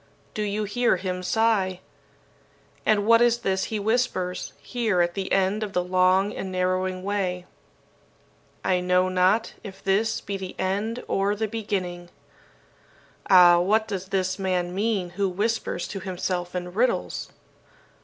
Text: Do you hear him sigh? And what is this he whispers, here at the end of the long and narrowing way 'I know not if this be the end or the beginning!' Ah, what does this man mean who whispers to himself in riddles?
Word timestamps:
Do 0.33 0.41
you 0.41 0.63
hear 0.63 0.95
him 0.97 1.21
sigh? 1.21 1.79
And 2.87 3.05
what 3.05 3.21
is 3.21 3.37
this 3.41 3.65
he 3.65 3.79
whispers, 3.79 4.51
here 4.59 4.99
at 4.99 5.13
the 5.13 5.31
end 5.31 5.61
of 5.61 5.73
the 5.73 5.83
long 5.83 6.33
and 6.33 6.51
narrowing 6.51 7.03
way 7.03 7.45
'I 8.65 8.79
know 8.79 9.09
not 9.09 9.53
if 9.63 9.83
this 9.83 10.19
be 10.19 10.37
the 10.37 10.55
end 10.57 11.03
or 11.07 11.35
the 11.35 11.47
beginning!' 11.47 12.09
Ah, 13.29 13.59
what 13.59 13.87
does 13.87 14.05
this 14.07 14.39
man 14.39 14.73
mean 14.73 15.11
who 15.11 15.29
whispers 15.29 15.87
to 15.89 15.99
himself 15.99 16.55
in 16.55 16.73
riddles? 16.73 17.31